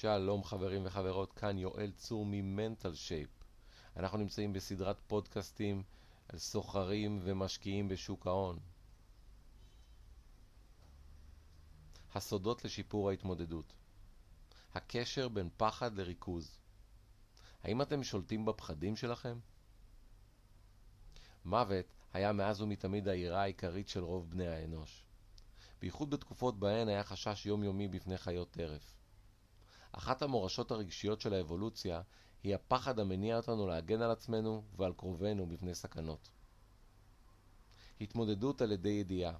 שלום 0.00 0.44
חברים 0.44 0.86
וחברות, 0.86 1.32
כאן 1.32 1.58
יואל 1.58 1.90
צור 1.90 2.26
ממנטל 2.26 2.94
שייפ. 2.94 3.30
אנחנו 3.96 4.18
נמצאים 4.18 4.52
בסדרת 4.52 5.00
פודקאסטים 5.06 5.82
על 6.28 6.38
סוחרים 6.38 7.20
ומשקיעים 7.22 7.88
בשוק 7.88 8.26
ההון. 8.26 8.58
הסודות 12.14 12.64
לשיפור 12.64 13.10
ההתמודדות 13.10 13.72
הקשר 14.74 15.28
בין 15.28 15.48
פחד 15.56 15.94
לריכוז 15.94 16.58
האם 17.62 17.82
אתם 17.82 18.02
שולטים 18.04 18.44
בפחדים 18.44 18.96
שלכם? 18.96 19.38
מוות 21.44 21.86
היה 22.12 22.32
מאז 22.32 22.60
ומתמיד 22.60 23.08
היראה 23.08 23.42
העיקרית 23.42 23.88
של 23.88 24.04
רוב 24.04 24.30
בני 24.30 24.48
האנוש. 24.48 25.04
בייחוד 25.80 26.10
בתקופות 26.10 26.58
בהן 26.58 26.88
היה 26.88 27.04
חשש 27.04 27.46
יומיומי 27.46 27.88
בפני 27.88 28.18
חיות 28.18 28.50
טרף. 28.50 28.96
אחת 29.92 30.22
המורשות 30.22 30.70
הרגשיות 30.70 31.20
של 31.20 31.34
האבולוציה 31.34 32.02
היא 32.42 32.54
הפחד 32.54 32.98
המניע 32.98 33.36
אותנו 33.36 33.66
להגן 33.66 34.02
על 34.02 34.10
עצמנו 34.10 34.62
ועל 34.76 34.92
קרובינו 34.92 35.46
בפני 35.46 35.74
סכנות. 35.74 36.30
התמודדות 38.00 38.62
על 38.62 38.72
ידי 38.72 38.88
ידיעה 38.88 39.34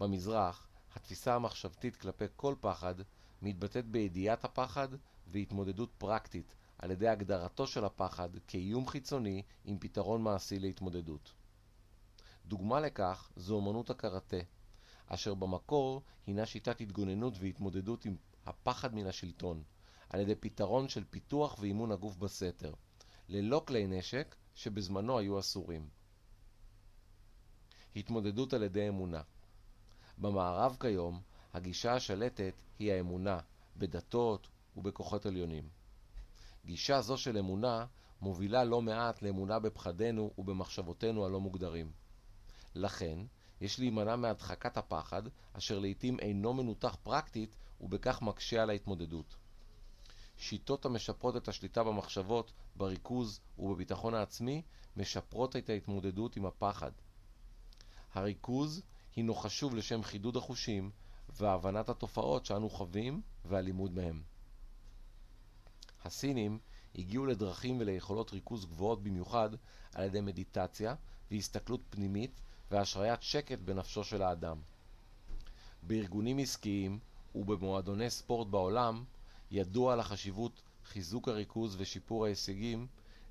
במזרח, 0.00 0.68
התפיסה 0.94 1.34
המחשבתית 1.34 1.96
כלפי 1.96 2.24
כל 2.36 2.54
פחד 2.60 2.94
מתבטאת 3.42 3.86
בידיעת 3.86 4.44
הפחד 4.44 4.88
והתמודדות 5.26 5.92
פרקטית 5.98 6.54
על 6.78 6.90
ידי 6.90 7.08
הגדרתו 7.08 7.66
של 7.66 7.84
הפחד 7.84 8.28
כאיום 8.46 8.86
חיצוני 8.86 9.42
עם 9.64 9.78
פתרון 9.78 10.22
מעשי 10.22 10.58
להתמודדות. 10.58 11.32
דוגמה 12.46 12.80
לכך 12.80 13.30
זו 13.36 13.60
אמנות 13.60 13.90
הקראטה, 13.90 14.36
אשר 15.06 15.34
במקור 15.34 16.02
הינה 16.26 16.46
שיטת 16.46 16.80
התגוננות 16.80 17.34
והתמודדות 17.38 18.04
עם 18.04 18.16
הפחד 18.46 18.94
מן 18.94 19.06
השלטון, 19.06 19.62
על 20.10 20.20
ידי 20.20 20.34
פתרון 20.34 20.88
של 20.88 21.04
פיתוח 21.10 21.58
ואימון 21.58 21.92
הגוף 21.92 22.16
בסתר, 22.16 22.72
ללא 23.28 23.62
כלי 23.66 23.86
נשק 23.86 24.34
שבזמנו 24.54 25.18
היו 25.18 25.38
אסורים. 25.38 25.88
התמודדות 27.96 28.52
על 28.52 28.62
ידי 28.62 28.88
אמונה 28.88 29.22
במערב 30.18 30.76
כיום, 30.80 31.20
הגישה 31.52 31.94
השלטת 31.94 32.54
היא 32.78 32.92
האמונה 32.92 33.38
בדתות 33.76 34.48
ובכוחות 34.76 35.26
עליונים. 35.26 35.68
גישה 36.64 37.00
זו 37.00 37.16
של 37.16 37.38
אמונה 37.38 37.86
מובילה 38.20 38.64
לא 38.64 38.82
מעט 38.82 39.22
לאמונה 39.22 39.58
בפחדינו 39.58 40.30
ובמחשבותינו 40.38 41.26
הלא 41.26 41.40
מוגדרים. 41.40 41.92
לכן, 42.74 43.18
יש 43.62 43.78
להימנע 43.78 44.16
מהדחקת 44.16 44.76
הפחד, 44.76 45.22
אשר 45.52 45.78
לעתים 45.78 46.20
אינו 46.20 46.54
מנותח 46.54 46.96
פרקטית 47.02 47.56
ובכך 47.80 48.22
מקשה 48.22 48.62
על 48.62 48.70
ההתמודדות. 48.70 49.36
שיטות 50.36 50.84
המשפרות 50.84 51.36
את 51.36 51.48
השליטה 51.48 51.84
במחשבות, 51.84 52.52
בריכוז 52.76 53.40
ובביטחון 53.58 54.14
העצמי, 54.14 54.62
משפרות 54.96 55.56
את 55.56 55.70
ההתמודדות 55.70 56.36
עם 56.36 56.46
הפחד. 56.46 56.90
הריכוז 58.14 58.82
הינו 59.16 59.34
חשוב 59.34 59.74
לשם 59.74 60.02
חידוד 60.02 60.36
החושים 60.36 60.90
והבנת 61.28 61.88
התופעות 61.88 62.46
שאנו 62.46 62.70
חווים 62.70 63.22
והלימוד 63.44 63.92
מהם. 63.94 64.22
הסינים 66.04 66.58
הגיעו 66.94 67.26
לדרכים 67.26 67.80
וליכולות 67.80 68.32
ריכוז 68.32 68.64
גבוהות 68.64 69.02
במיוחד 69.02 69.50
על 69.94 70.04
ידי 70.04 70.20
מדיטציה 70.20 70.94
והסתכלות 71.30 71.80
פנימית 71.90 72.40
והשריית 72.72 73.22
שקט 73.22 73.58
בנפשו 73.58 74.04
של 74.04 74.22
האדם. 74.22 74.56
בארגונים 75.82 76.38
עסקיים 76.38 76.98
ובמועדוני 77.34 78.10
ספורט 78.10 78.48
בעולם 78.48 79.04
ידוע 79.50 79.92
על 79.92 80.00
החשיבות 80.00 80.62
חיזוק 80.84 81.28
הריכוז 81.28 81.76
ושיפור 81.78 82.24
ההישגים, 82.24 82.86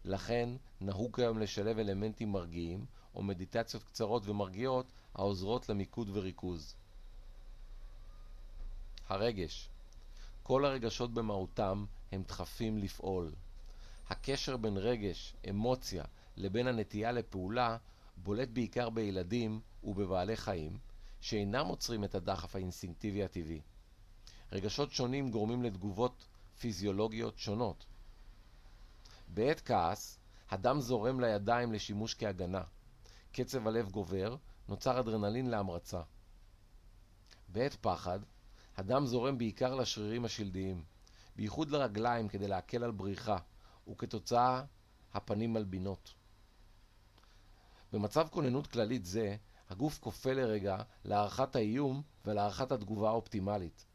לכן 0.05 0.49
נהוג 0.81 1.15
כיום 1.15 1.39
לשלב 1.39 1.79
אלמנטים 1.79 2.31
מרגיעים 2.31 2.85
או 3.15 3.23
מדיטציות 3.23 3.83
קצרות 3.83 4.23
ומרגיעות 4.25 4.85
העוזרות 5.15 5.69
למיקוד 5.69 6.09
וריכוז. 6.13 6.75
הרגש 9.09 9.69
כל 10.43 10.65
הרגשות 10.65 11.13
במהותם 11.13 11.85
הם 12.11 12.23
דחפים 12.27 12.77
לפעול. 12.77 13.31
הקשר 14.09 14.57
בין 14.57 14.77
רגש, 14.77 15.33
אמוציה, 15.49 16.03
לבין 16.37 16.67
הנטייה 16.67 17.11
לפעולה 17.11 17.77
בולט 18.23 18.49
בעיקר 18.49 18.89
בילדים 18.89 19.61
ובבעלי 19.83 20.37
חיים, 20.37 20.77
שאינם 21.21 21.65
עוצרים 21.65 22.03
את 22.03 22.15
הדחף 22.15 22.55
האינסטינקטיבי 22.55 23.23
הטבעי. 23.23 23.61
רגשות 24.51 24.91
שונים 24.91 25.31
גורמים 25.31 25.63
לתגובות 25.63 26.27
פיזיולוגיות 26.59 27.37
שונות. 27.37 27.85
בעת 29.27 29.61
כעס, 29.65 30.19
הדם 30.49 30.79
זורם 30.79 31.19
לידיים 31.19 31.73
לשימוש 31.73 32.15
כהגנה. 32.15 32.63
קצב 33.31 33.67
הלב 33.67 33.89
גובר, 33.89 34.35
נוצר 34.69 34.99
אדרנלין 34.99 35.49
להמרצה. 35.49 36.01
בעת 37.47 37.75
פחד, 37.75 38.19
הדם 38.77 39.05
זורם 39.05 39.37
בעיקר 39.37 39.75
לשרירים 39.75 40.25
השלדיים, 40.25 40.83
בייחוד 41.35 41.69
לרגליים 41.71 42.27
כדי 42.27 42.47
להקל 42.47 42.83
על 42.83 42.91
בריחה, 42.91 43.37
וכתוצאה 43.87 44.63
הפנים 45.13 45.53
מלבינות. 45.53 46.13
במצב 47.93 48.27
כוננות 48.31 48.67
כללית 48.67 49.05
זה, 49.05 49.35
הגוף 49.69 49.99
כופה 49.99 50.33
לרגע 50.33 50.77
להערכת 51.05 51.55
האיום 51.55 52.01
ולהערכת 52.25 52.71
התגובה 52.71 53.09
האופטימלית. 53.09 53.85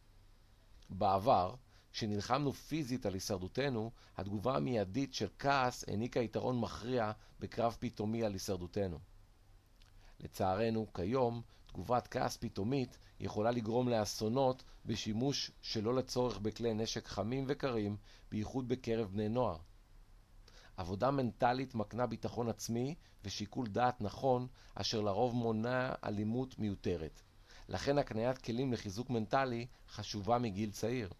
בעבר, 0.91 1.55
כשנלחמנו 1.93 2.53
פיזית 2.53 3.07
על 3.07 3.15
הישרדותנו, 3.15 3.91
התגובה 4.17 4.57
המיידית 4.57 5.15
של 5.15 5.29
כעס 5.39 5.85
העניקה 5.89 6.21
יתרון 6.21 6.61
מכריע 6.61 7.13
בקרב 7.41 7.77
פתאומי 7.81 8.25
על 8.25 8.33
הישרדותנו. 8.33 8.99
לצערנו, 10.21 10.87
כיום, 10.95 11.43
תגובת 11.67 12.07
כעס 12.07 12.37
פתאומית 12.37 12.99
יכולה 13.21 13.51
לגרום 13.51 13.89
לאסונות 13.89 14.63
בשימוש 14.87 15.51
שלא 15.63 15.95
לצורך 15.95 16.39
בכלי 16.39 16.75
נשק 16.75 17.07
חמים 17.07 17.45
וקרים, 17.49 17.97
בייחוד 18.31 18.69
בקרב 18.69 19.09
בני 19.13 19.29
נוער. 19.29 19.57
עבודה 20.77 21.11
מנטלית 21.11 21.75
מקנה 21.75 22.07
ביטחון 22.07 22.49
עצמי 22.49 22.95
ושיקול 23.25 23.67
דעת 23.67 24.01
נכון, 24.01 24.47
אשר 24.75 25.01
לרוב 25.01 25.35
מונע 25.35 25.95
אלימות 26.05 26.59
מיותרת. 26.59 27.23
לכן 27.69 27.99
הקניית 27.99 28.39
כלים 28.39 28.73
לחיזוק 28.73 29.11
מנטלי 29.11 29.67
חשובה 29.89 30.39
מגיל 30.39 30.71
צעיר. 30.71 31.11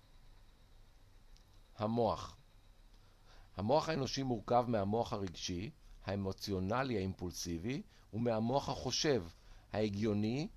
המוח 1.79 2.37
המוח 3.57 3.89
האנושי 3.89 4.23
מורכב 4.23 4.65
מהמוח 4.69 5.13
הרגשי, 5.13 5.71
האמוציונלי 6.05 6.97
האימפולסיבי, 6.97 7.83
ומהמוח 8.15 8.69
החושב, 8.69 9.25
ההגיוני, 9.73 10.49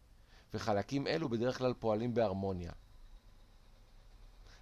וחלקים 0.53 1.07
אלו 1.07 1.29
בדרך 1.29 1.57
כלל 1.57 1.73
פועלים 1.73 2.13
בהרמוניה. 2.13 2.71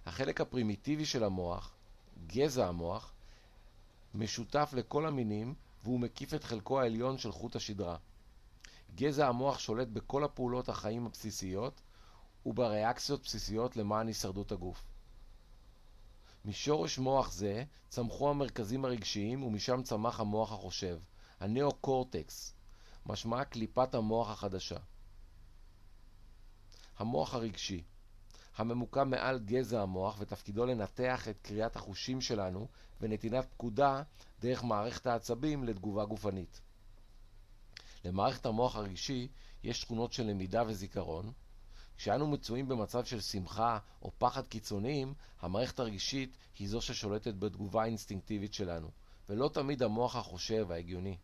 החלק 0.06 0.40
הפרימיטיבי 0.40 1.06
של 1.06 1.24
המוח, 1.24 1.74
גזע 2.26 2.68
המוח, 2.68 3.12
משותף 4.14 4.70
לכל 4.76 5.06
המינים 5.06 5.54
והוא 5.82 6.00
מקיף 6.00 6.34
את 6.34 6.44
חלקו 6.44 6.80
העליון 6.80 7.18
של 7.18 7.32
חוט 7.32 7.56
השדרה. 7.56 7.96
גזע 8.94 9.28
המוח 9.28 9.58
שולט 9.58 9.88
בכל 9.88 10.24
הפעולות 10.24 10.68
החיים 10.68 11.06
הבסיסיות 11.06 11.80
ובריאקציות 12.46 13.22
בסיסיות 13.22 13.76
למען 13.76 14.06
הישרדות 14.06 14.52
הגוף. 14.52 14.84
משורש 16.44 16.98
מוח 16.98 17.32
זה 17.32 17.64
צמחו 17.88 18.30
המרכזים 18.30 18.84
הרגשיים 18.84 19.42
ומשם 19.42 19.82
צמח 19.82 20.20
המוח 20.20 20.52
החושב, 20.52 20.98
הנאו-קורטקס, 21.40 22.54
משמעה 23.06 23.44
קליפת 23.44 23.94
המוח 23.94 24.30
החדשה. 24.30 24.78
המוח 26.98 27.34
הרגשי 27.34 27.82
הממוקם 28.58 29.10
מעל 29.10 29.38
גזע 29.38 29.82
המוח 29.82 30.16
ותפקידו 30.20 30.66
לנתח 30.66 31.28
את 31.28 31.38
קריאת 31.42 31.76
החושים 31.76 32.20
שלנו 32.20 32.68
ונתינת 33.00 33.44
פקודה 33.50 34.02
דרך 34.40 34.64
מערכת 34.64 35.06
העצבים 35.06 35.64
לתגובה 35.64 36.04
גופנית. 36.04 36.60
למערכת 38.04 38.46
המוח 38.46 38.76
הרגשי 38.76 39.28
יש 39.62 39.84
תכונות 39.84 40.12
של 40.12 40.22
למידה 40.22 40.62
וזיכרון. 40.66 41.32
כשאנו 41.96 42.26
מצויים 42.26 42.68
במצב 42.68 43.04
של 43.04 43.20
שמחה 43.20 43.78
או 44.02 44.10
פחד 44.18 44.46
קיצוניים, 44.46 45.14
המערכת 45.40 45.80
הרגשית 45.80 46.36
היא 46.58 46.68
זו 46.68 46.80
ששולטת 46.80 47.34
בתגובה 47.34 47.82
האינסטינקטיבית 47.82 48.54
שלנו, 48.54 48.90
ולא 49.28 49.50
תמיד 49.54 49.82
המוח 49.82 50.16
החושב 50.16 50.70
ההגיוני. 50.70 51.16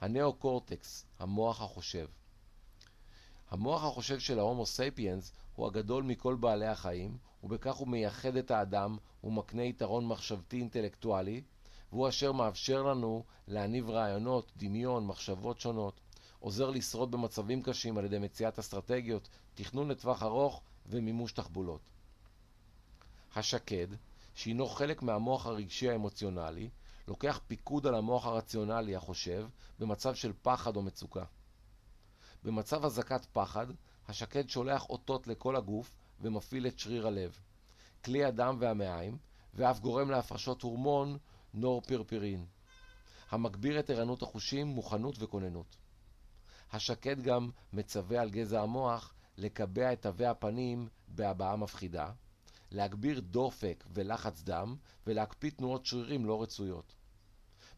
הנאו-קורטקס, 0.00 1.06
המוח 1.18 1.62
החושב 1.62 2.06
המוח 3.50 3.84
החושב 3.84 4.18
של 4.18 4.38
ההומו 4.38 4.66
ספיאנס 4.66 5.32
הוא 5.54 5.66
הגדול 5.66 6.02
מכל 6.04 6.34
בעלי 6.34 6.66
החיים, 6.66 7.16
ובכך 7.42 7.74
הוא 7.74 7.88
מייחד 7.88 8.36
את 8.36 8.50
האדם 8.50 8.96
ומקנה 9.24 9.62
יתרון 9.62 10.06
מחשבתי 10.06 10.56
אינטלקטואלי, 10.56 11.42
והוא 11.92 12.08
אשר 12.08 12.32
מאפשר 12.32 12.82
לנו 12.82 13.24
להניב 13.48 13.90
רעיונות, 13.90 14.52
דמיון, 14.56 15.06
מחשבות 15.06 15.60
שונות, 15.60 16.00
עוזר 16.38 16.70
לשרוד 16.70 17.10
במצבים 17.10 17.62
קשים 17.62 17.98
על 17.98 18.04
ידי 18.04 18.18
מציאת 18.18 18.58
אסטרטגיות, 18.58 19.28
תכנון 19.54 19.88
לטווח 19.88 20.22
ארוך 20.22 20.62
ומימוש 20.86 21.32
תחבולות. 21.32 21.90
השקד, 23.36 23.86
שהינו 24.34 24.66
חלק 24.66 25.02
מהמוח 25.02 25.46
הרגשי 25.46 25.90
האמוציונלי, 25.90 26.70
לוקח 27.08 27.40
פיקוד 27.46 27.86
על 27.86 27.94
המוח 27.94 28.26
הרציונלי 28.26 28.96
החושב 28.96 29.46
במצב 29.78 30.14
של 30.14 30.32
פחד 30.42 30.76
או 30.76 30.82
מצוקה. 30.82 31.24
במצב 32.44 32.84
אזעקת 32.84 33.24
פחד, 33.32 33.66
השקד 34.08 34.48
שולח 34.48 34.90
אותות 34.90 35.26
לכל 35.26 35.56
הגוף 35.56 35.94
ומפעיל 36.20 36.66
את 36.66 36.78
שריר 36.78 37.06
הלב, 37.06 37.38
כלי 38.04 38.24
הדם 38.24 38.56
והמעיים, 38.60 39.18
ואף 39.54 39.80
גורם 39.80 40.10
להפרשות 40.10 40.62
הורמון 40.62 41.18
נורפירפירין, 41.54 42.46
המגביר 43.30 43.80
את 43.80 43.90
ערנות 43.90 44.22
החושים, 44.22 44.66
מוכנות 44.66 45.14
וכוננות. 45.18 45.76
השקד 46.72 47.22
גם 47.22 47.50
מצווה 47.72 48.20
על 48.20 48.30
גזע 48.30 48.60
המוח 48.60 49.14
לקבע 49.36 49.92
את 49.92 50.02
תווי 50.02 50.26
הפנים 50.26 50.88
בהבעה 51.08 51.56
מפחידה, 51.56 52.10
להגביר 52.70 53.20
דופק 53.20 53.84
ולחץ 53.92 54.42
דם 54.42 54.76
ולהקפיא 55.06 55.50
תנועות 55.50 55.86
שרירים 55.86 56.26
לא 56.26 56.42
רצויות. 56.42 56.94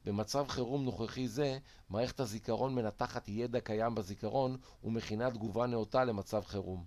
במצב 0.08 0.48
חירום 0.48 0.84
נוכחי 0.84 1.28
זה, 1.28 1.58
מערכת 1.90 2.20
הזיכרון 2.20 2.74
מנתחת 2.74 3.28
ידע 3.28 3.60
קיים 3.60 3.94
בזיכרון 3.94 4.56
ומכינה 4.84 5.30
תגובה 5.30 5.66
נאותה 5.66 6.04
למצב 6.04 6.44
חירום. 6.44 6.84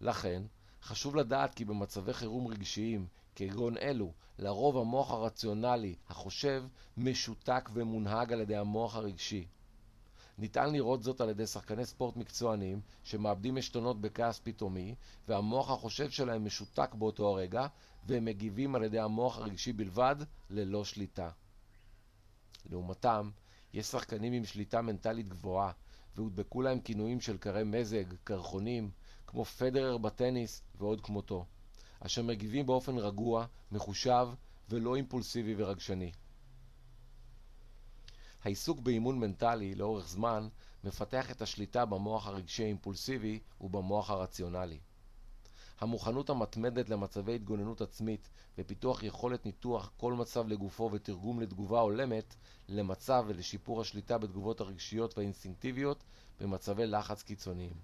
לכן, 0.00 0.42
חשוב 0.82 1.16
לדעת 1.16 1.54
כי 1.54 1.64
במצבי 1.64 2.12
חירום 2.12 2.46
רגשיים, 2.46 3.06
כגון 3.34 3.76
אלו, 3.76 4.12
לרוב 4.38 4.76
המוח 4.76 5.10
הרציונלי, 5.10 5.94
החושב, 6.08 6.64
משותק 6.96 7.70
ומונהג 7.72 8.32
על 8.32 8.40
ידי 8.40 8.56
המוח 8.56 8.96
הרגשי. 8.96 9.46
ניתן 10.38 10.72
לראות 10.72 11.02
זאת 11.02 11.20
על 11.20 11.28
ידי 11.28 11.46
שחקני 11.46 11.86
ספורט 11.86 12.16
מקצוענים 12.16 12.80
שמאבדים 13.04 13.56
עשתונות 13.56 14.00
בכעס 14.00 14.40
פתאומי 14.44 14.94
והמוח 15.28 15.70
החושב 15.70 16.10
שלהם 16.10 16.44
משותק 16.44 16.94
באותו 16.94 17.28
הרגע 17.28 17.66
והם 18.06 18.24
מגיבים 18.24 18.74
על 18.74 18.82
ידי 18.82 18.98
המוח 18.98 19.38
הרגשי 19.38 19.72
בלבד 19.72 20.16
ללא 20.50 20.84
שליטה. 20.84 21.30
לעומתם, 22.70 23.30
יש 23.72 23.86
שחקנים 23.86 24.32
עם 24.32 24.44
שליטה 24.44 24.82
מנטלית 24.82 25.28
גבוהה 25.28 25.72
והודבקו 26.16 26.62
להם 26.62 26.80
כינויים 26.80 27.20
של 27.20 27.38
קרי 27.38 27.64
מזג, 27.64 28.04
קרחונים, 28.24 28.90
כמו 29.26 29.44
פדרר 29.44 29.98
בטניס 29.98 30.62
ועוד 30.78 31.00
כמותו, 31.00 31.46
אשר 32.00 32.22
מגיבים 32.22 32.66
באופן 32.66 32.98
רגוע, 32.98 33.46
מחושב 33.72 34.28
ולא 34.68 34.96
אימפולסיבי 34.96 35.54
ורגשני. 35.58 36.12
העיסוק 38.46 38.80
באימון 38.80 39.18
מנטלי 39.18 39.74
לאורך 39.74 40.08
זמן 40.08 40.48
מפתח 40.84 41.30
את 41.30 41.42
השליטה 41.42 41.84
במוח 41.84 42.26
הרגשי 42.26 42.62
האימפולסיבי 42.64 43.40
ובמוח 43.60 44.10
הרציונלי. 44.10 44.78
המוכנות 45.80 46.30
המתמדת 46.30 46.88
למצבי 46.88 47.34
התגוננות 47.34 47.80
עצמית 47.80 48.28
ופיתוח 48.58 49.02
יכולת 49.02 49.46
ניתוח 49.46 49.92
כל 49.96 50.12
מצב 50.12 50.48
לגופו 50.48 50.90
ותרגום 50.92 51.40
לתגובה 51.40 51.80
הולמת 51.80 52.34
למצב 52.68 53.24
ולשיפור 53.26 53.80
השליטה 53.80 54.18
בתגובות 54.18 54.60
הרגשיות 54.60 55.18
והאינסטינקטיביות 55.18 56.04
במצבי 56.40 56.86
לחץ 56.86 57.22
קיצוניים. 57.22 57.74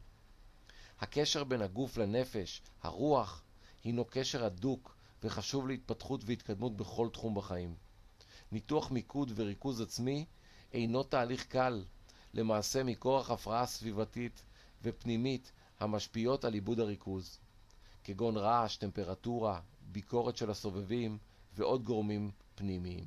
הקשר 1.01 1.45
בין 1.45 1.63
הגוף 1.63 1.97
לנפש, 1.97 2.63
הרוח, 2.83 3.43
הינו 3.85 4.05
קשר 4.05 4.45
הדוק 4.45 4.97
וחשוב 5.23 5.69
להתפתחות 5.69 6.21
והתקדמות 6.25 6.77
בכל 6.77 7.09
תחום 7.13 7.35
בחיים. 7.35 7.75
ניתוח 8.53 8.91
מיקוד 8.91 9.33
וריכוז 9.35 9.81
עצמי 9.81 10.27
אינו 10.73 11.03
תהליך 11.03 11.47
קל, 11.47 11.85
למעשה 12.35 12.85
מכורח 12.85 13.31
הפרעה 13.31 13.67
סביבתית 13.67 14.43
ופנימית 14.83 15.53
המשפיעות 15.81 16.45
על 16.45 16.55
עיבוד 16.55 16.81
הריכוז, 16.81 17.39
כגון 18.05 18.37
רעש, 18.37 18.77
טמפרטורה, 18.77 19.61
ביקורת 19.93 20.37
של 20.37 20.51
הסובבים 20.51 21.19
ועוד 21.55 21.85
גורמים 21.85 22.31
פנימיים, 22.55 23.05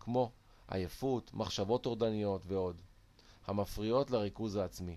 כמו 0.00 0.30
עייפות, 0.68 1.34
מחשבות 1.34 1.82
טורדניות 1.82 2.42
ועוד, 2.46 2.80
המפריעות 3.46 4.10
לריכוז 4.10 4.56
העצמי. 4.56 4.96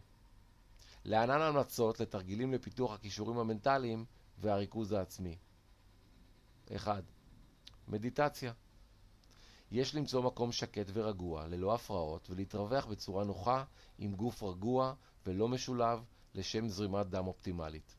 להלן 1.05 1.41
המלצות 1.41 1.99
לתרגילים 1.99 2.53
לפיתוח 2.53 2.93
הכישורים 2.93 3.37
המנטליים 3.37 4.05
והריכוז 4.37 4.91
העצמי. 4.91 5.37
1. 6.75 7.03
מדיטציה 7.87 8.53
יש 9.71 9.95
למצוא 9.95 10.23
מקום 10.23 10.51
שקט 10.51 10.85
ורגוע, 10.93 11.47
ללא 11.47 11.75
הפרעות, 11.75 12.29
ולהתרווח 12.29 12.85
בצורה 12.85 13.23
נוחה 13.23 13.63
עם 13.97 14.15
גוף 14.15 14.43
רגוע 14.43 14.93
ולא 15.25 15.47
משולב 15.47 16.05
לשם 16.35 16.67
זרימת 16.69 17.07
דם 17.09 17.27
אופטימלית. 17.27 17.95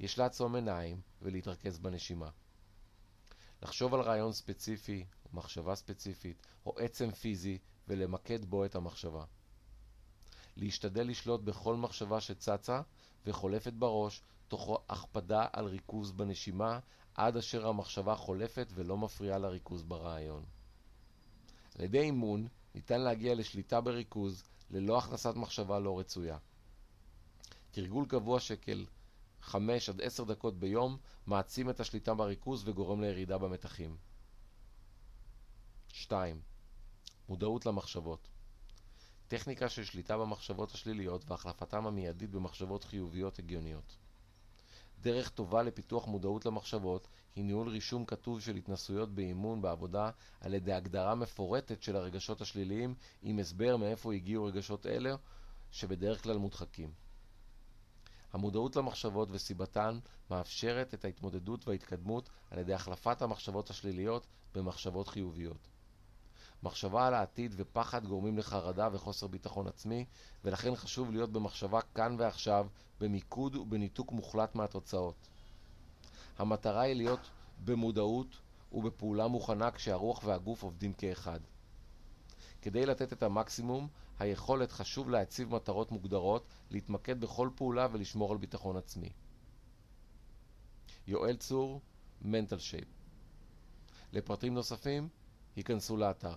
יש 0.00 0.18
לעצום 0.18 0.54
עיניים 0.54 1.00
ולהתרכז 1.22 1.78
בנשימה. 1.78 2.30
לחשוב 3.62 3.94
על 3.94 4.00
רעיון 4.00 4.32
ספציפי, 4.32 5.06
מחשבה 5.32 5.74
ספציפית, 5.74 6.42
או 6.66 6.78
עצם 6.78 7.10
פיזי, 7.10 7.58
ולמקד 7.88 8.44
בו 8.44 8.64
את 8.64 8.74
המחשבה. 8.74 9.24
להשתדל 10.56 11.08
לשלוט 11.08 11.40
בכל 11.40 11.76
מחשבה 11.76 12.20
שצצה 12.20 12.80
וחולפת 13.26 13.72
בראש, 13.72 14.22
תוך 14.48 14.80
הקפדה 14.88 15.46
על 15.52 15.66
ריכוז 15.66 16.12
בנשימה, 16.12 16.78
עד 17.20 17.36
אשר 17.36 17.66
המחשבה 17.66 18.14
חולפת 18.14 18.66
ולא 18.74 18.98
מפריעה 18.98 19.38
לריכוז 19.38 19.82
ברעיון. 19.82 20.44
על 21.74 21.84
ידי 21.84 22.00
אימון 22.00 22.48
ניתן 22.74 23.00
להגיע 23.00 23.34
לשליטה 23.34 23.80
בריכוז 23.80 24.44
ללא 24.70 24.98
הכנסת 24.98 25.34
מחשבה 25.36 25.78
לא 25.78 25.98
רצויה. 25.98 26.38
תרגול 27.70 28.06
קבוע 28.06 28.40
שקל 28.40 28.86
5 29.40 29.88
עד 29.88 30.00
10 30.00 30.24
דקות 30.24 30.58
ביום 30.58 30.96
מעצים 31.26 31.70
את 31.70 31.80
השליטה 31.80 32.14
בריכוז 32.14 32.68
וגורם 32.68 33.00
לירידה 33.00 33.38
במתחים. 33.38 33.96
2. 35.88 36.40
מודעות 37.28 37.66
למחשבות 37.66 38.28
טכניקה 39.28 39.68
של 39.68 39.84
שליטה 39.84 40.18
במחשבות 40.18 40.74
השליליות 40.74 41.30
והחלפתם 41.30 41.86
המיידית 41.86 42.30
במחשבות 42.30 42.84
חיוביות 42.84 43.38
הגיוניות. 43.38 43.96
דרך 45.02 45.28
טובה 45.28 45.62
לפיתוח 45.62 46.06
מודעות 46.06 46.46
למחשבות 46.46 47.08
היא 47.36 47.44
ניהול 47.44 47.68
רישום 47.68 48.04
כתוב 48.04 48.40
של 48.40 48.56
התנסויות 48.56 49.14
באימון 49.14 49.62
בעבודה 49.62 50.10
על 50.40 50.54
ידי 50.54 50.72
הגדרה 50.72 51.14
מפורטת 51.14 51.82
של 51.82 51.96
הרגשות 51.96 52.40
השליליים 52.40 52.94
עם 53.22 53.38
הסבר 53.38 53.76
מאיפה 53.76 54.14
הגיעו 54.14 54.44
רגשות 54.44 54.86
אלה 54.86 55.16
שבדרך 55.70 56.22
כלל 56.22 56.36
מודחקים. 56.36 56.92
המודעות 58.32 58.76
למחשבות 58.76 59.28
וסיבתן 59.30 59.98
מאפשרת 60.30 60.94
את 60.94 61.04
ההתמודדות 61.04 61.68
וההתקדמות 61.68 62.30
על 62.50 62.58
ידי 62.58 62.74
החלפת 62.74 63.22
המחשבות 63.22 63.70
השליליות 63.70 64.26
במחשבות 64.54 65.08
חיוביות. 65.08 65.68
מחשבה 66.62 67.06
על 67.06 67.14
העתיד 67.14 67.54
ופחד 67.56 68.06
גורמים 68.06 68.38
לחרדה 68.38 68.88
וחוסר 68.92 69.26
ביטחון 69.26 69.66
עצמי, 69.66 70.04
ולכן 70.44 70.76
חשוב 70.76 71.10
להיות 71.10 71.32
במחשבה 71.32 71.80
כאן 71.94 72.16
ועכשיו, 72.18 72.66
במיקוד 73.00 73.56
ובניתוק 73.56 74.12
מוחלט 74.12 74.54
מהתוצאות. 74.54 75.28
המטרה 76.38 76.80
היא 76.80 76.94
להיות 76.94 77.30
במודעות 77.64 78.36
ובפעולה 78.72 79.28
מוכנה 79.28 79.70
כשהרוח 79.70 80.24
והגוף 80.24 80.62
עובדים 80.62 80.92
כאחד. 80.92 81.40
כדי 82.62 82.86
לתת 82.86 83.12
את 83.12 83.22
המקסימום, 83.22 83.88
היכולת 84.18 84.72
חשוב 84.72 85.10
להציב 85.10 85.54
מטרות 85.54 85.92
מוגדרות, 85.92 86.46
להתמקד 86.70 87.20
בכל 87.20 87.50
פעולה 87.54 87.86
ולשמור 87.92 88.32
על 88.32 88.38
ביטחון 88.38 88.76
עצמי. 88.76 89.12
יואל 91.06 91.36
צור, 91.36 91.80
מנטל 92.22 92.58
שייפ. 92.58 92.88
לפרטים 94.12 94.54
נוספים, 94.54 95.08
היכנסו 95.56 95.96
לאתר. 95.96 96.36